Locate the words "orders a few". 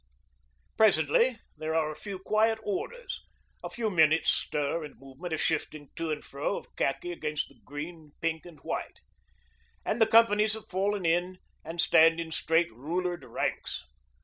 2.63-3.91